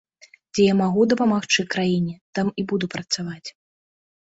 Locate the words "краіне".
1.75-2.15